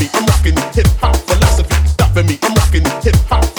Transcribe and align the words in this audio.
me, 0.00 0.08
I'm 0.14 0.26
rocking 0.26 0.56
hip 0.72 0.86
hop 0.98 1.16
philosophy. 1.16 1.74
Stop 1.88 2.12
for 2.12 2.22
me, 2.22 2.38
I'm 2.42 2.54
rocking 2.54 2.84
hip 3.02 3.16
hop 3.28 3.49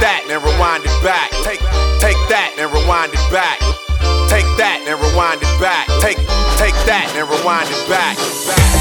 that 0.00 0.26
and 0.30 0.42
rewind 0.42 0.84
it 0.84 1.02
back. 1.02 1.30
Take 1.42 1.60
take 2.00 2.18
that 2.30 2.54
and 2.58 2.70
rewind 2.72 3.12
it 3.12 3.26
back. 3.30 3.58
Take 4.28 4.46
that 4.58 4.82
and 4.86 4.96
rewind 5.00 5.42
it 5.42 5.60
back. 5.60 5.86
Take 6.00 6.18
take 6.58 6.74
that 6.86 7.12
and 7.14 7.28
rewind 7.28 7.68
it 7.70 7.88
back. 7.88 8.16
back. 8.46 8.73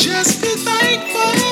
Just 0.00 0.40
be 0.40 0.48
thankful. 0.56 1.49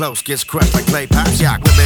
Close 0.00 0.22
gets 0.22 0.44
crushed 0.44 0.72
like 0.72 0.86
clay. 0.86 1.06
Yeah, 1.36 1.58
women 1.58 1.79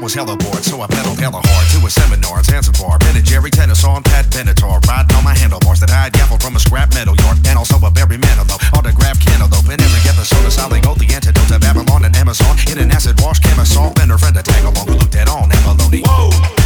was 0.00 0.14
hella 0.14 0.36
bored, 0.36 0.64
so 0.64 0.80
I 0.80 0.86
pedaled 0.86 1.18
hella 1.20 1.40
hard 1.44 1.66
to 1.76 1.86
a 1.86 1.90
seminar, 1.90 2.42
Zanzibar, 2.42 2.98
Ben 2.98 3.16
and 3.16 3.24
Jerry, 3.24 3.50
tennis 3.50 3.84
on 3.84 4.02
Pat 4.02 4.26
Benatar, 4.26 4.80
riding 4.88 5.14
on 5.14 5.24
my 5.24 5.36
handlebars 5.36 5.80
that 5.80 5.90
I 5.90 6.08
had 6.08 6.12
gaffled 6.12 6.42
from 6.42 6.56
a 6.56 6.60
scrap 6.60 6.94
metal 6.94 7.14
yard, 7.16 7.38
and 7.46 7.58
also 7.58 7.76
a 7.76 7.90
berry 7.90 8.16
the 8.16 8.58
autographed 8.72 9.26
cantaloupe. 9.26 9.66
In 9.66 9.80
every 9.80 10.02
episode 10.08 10.44
of 10.44 10.52
Soligo, 10.52 10.96
the 10.96 11.12
antidote 11.12 11.48
to 11.48 11.58
Babylon 11.60 12.04
and 12.04 12.16
Amazon, 12.16 12.56
in 12.70 12.78
an 12.78 12.90
acid 12.90 13.20
wash, 13.20 13.40
camisole, 13.40 13.92
and 14.00 14.10
her 14.10 14.18
friend 14.18 14.36
a 14.36 14.42
tag 14.42 14.64
along 14.64 14.88
who 14.88 14.94
looked 14.94 15.16
at 15.16 15.28
all 15.28 15.44
abalone. 15.52 16.02
Whoa! 16.06 16.59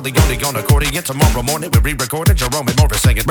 Orleans 0.00 0.44
on 0.44 0.56
accordion. 0.56 1.02
Tomorrow 1.04 1.42
morning 1.42 1.70
we 1.70 1.78
re-recorded 1.80 2.36
Jerome 2.38 2.68
and 2.68 2.76
Morris 2.78 3.02
singing. 3.02 3.29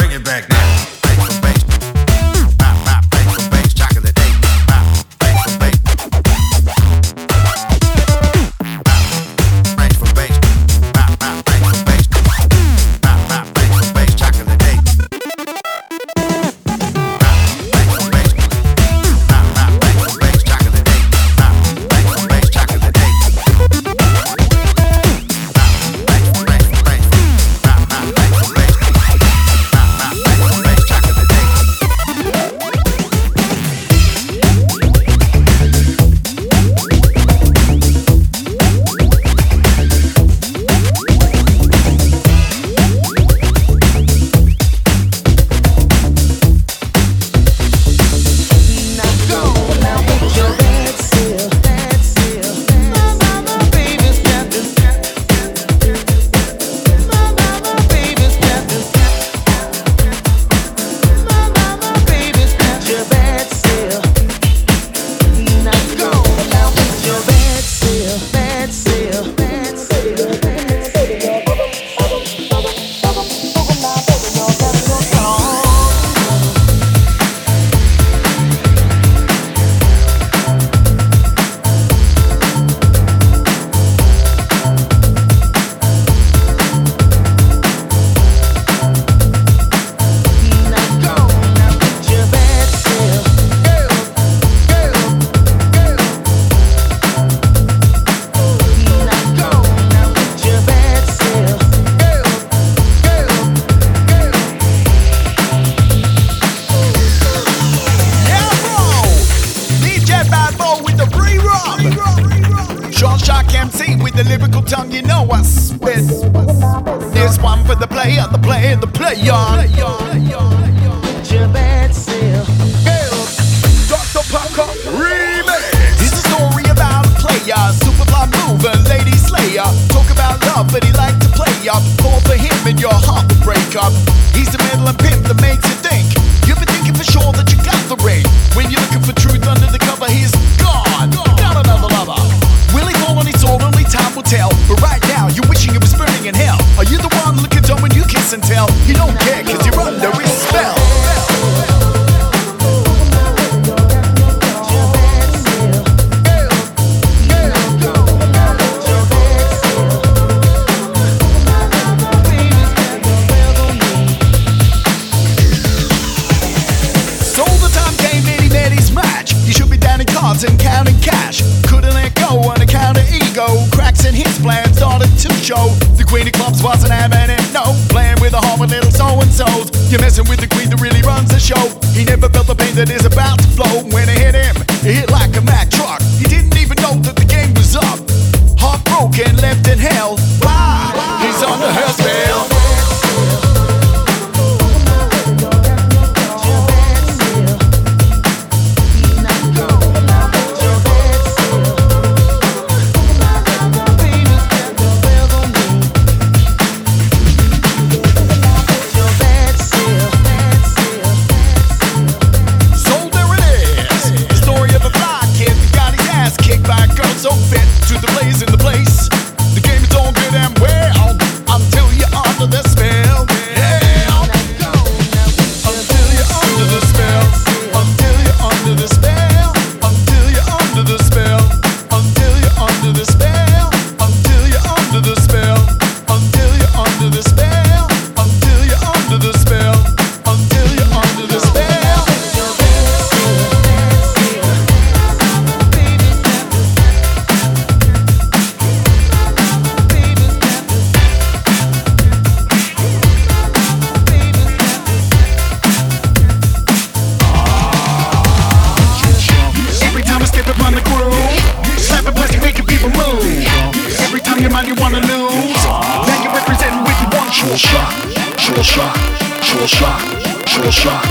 shot, 268.70 268.96
short 269.44 269.68
shot, 269.68 270.00
short 270.48 270.72
shot, 270.72 271.04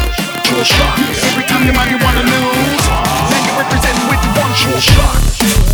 short 0.47 0.67
shot. 0.67 0.99
Everything 1.27 1.65
your 1.67 1.75
money 1.75 1.97
wanna 2.05 2.23
lose. 2.23 2.87
Now 2.87 3.41
you 3.47 3.53
represent 3.59 3.99
with 4.09 4.23
one 4.39 4.55
short 4.55 4.83
shot. 4.83 5.68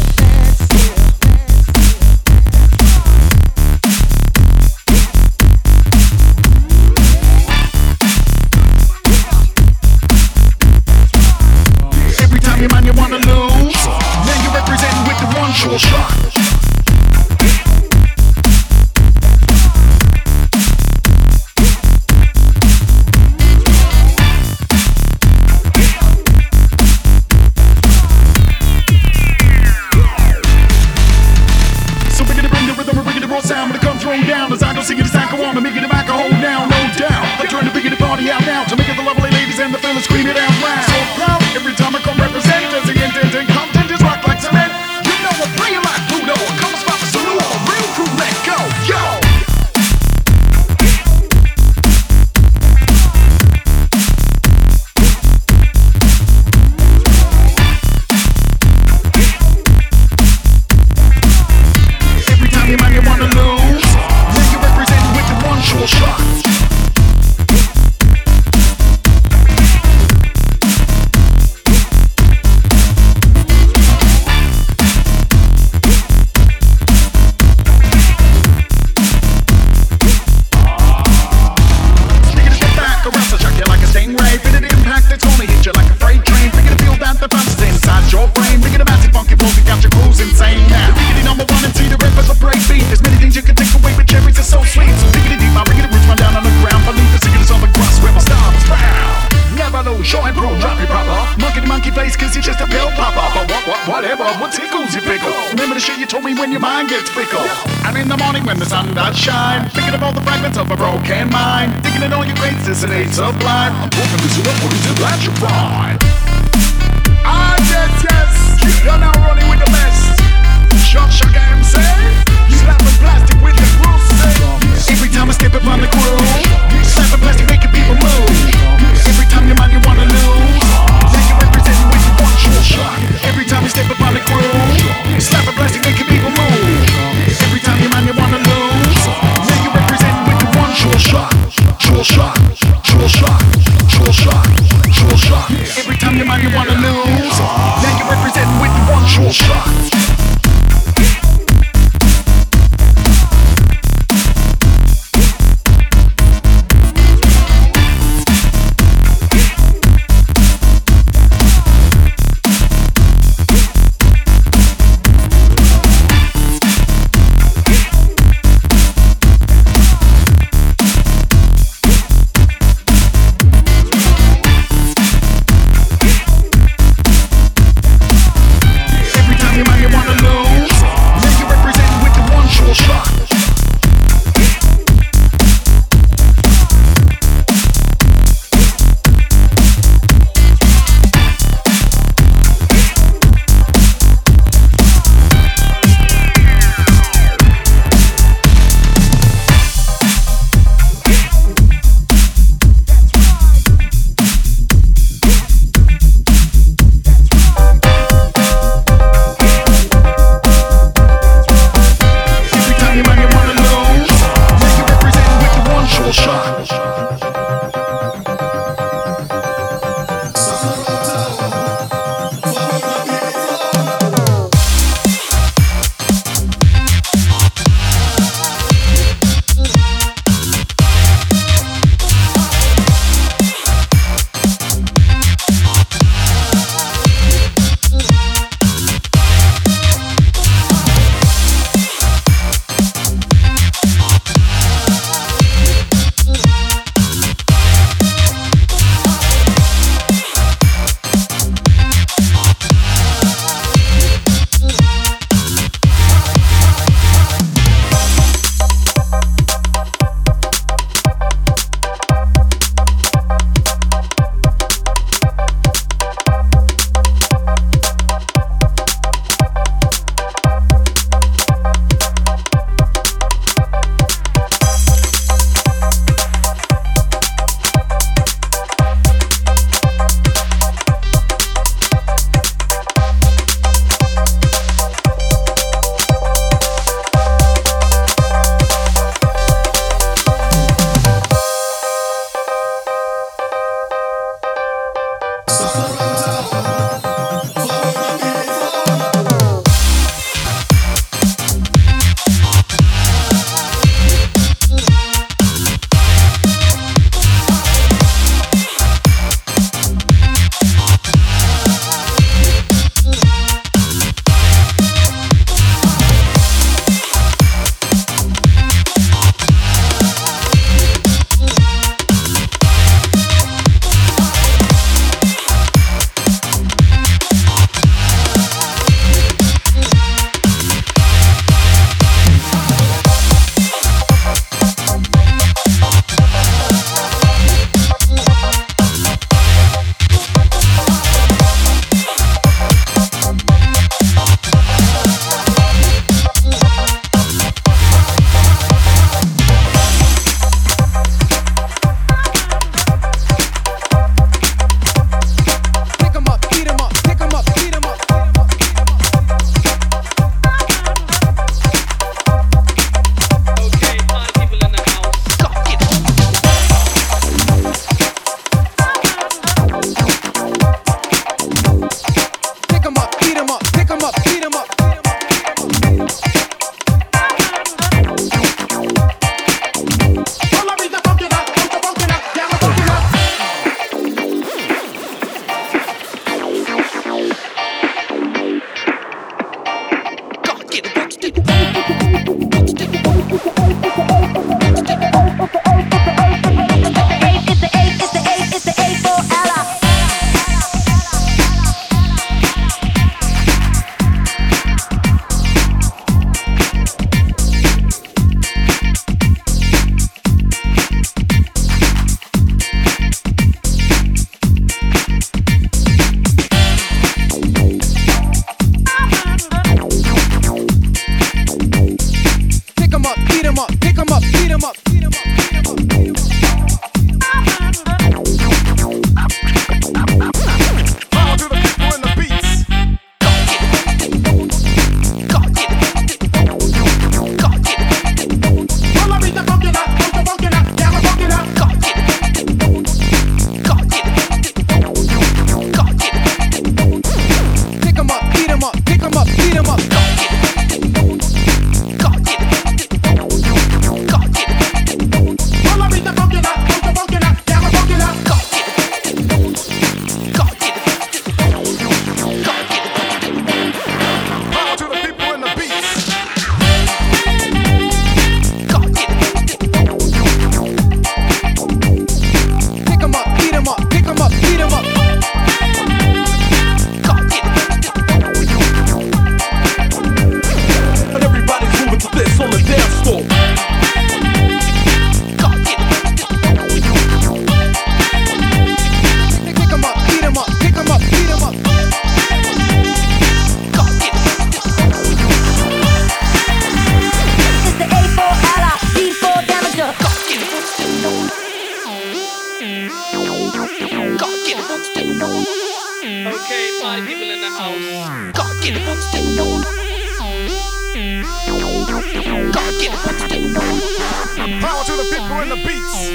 Power 514.60 514.84
to 514.84 514.92
the 514.96 515.06
people 515.10 515.36
and 515.40 515.50
the 515.50 515.56
beats. 515.56 516.08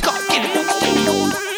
God, 0.00 0.28
get 0.30 0.44
it. 0.44 1.57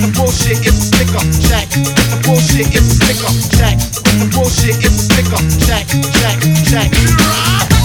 the 0.00 0.10
bullshit 0.16 0.66
is 0.66 0.74
a 0.74 0.82
sticker, 0.82 1.24
jack. 1.46 1.68
With 1.76 2.10
the 2.10 2.18
bullshit 2.24 2.74
is 2.74 2.82
a 2.82 2.94
sticker, 2.94 3.32
jack. 3.56 3.76
With 3.78 4.18
the 4.18 4.28
bullshit 4.34 4.76
is 4.82 4.90
a 4.90 5.02
sticker, 5.06 5.40
jack, 5.66 5.86
jack, 6.18 6.38
jack. 6.64 7.83